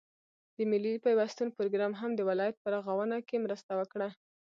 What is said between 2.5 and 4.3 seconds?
په رغاونه كې مرسته وكړه،